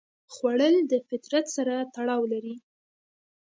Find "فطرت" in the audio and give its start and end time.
1.07-1.45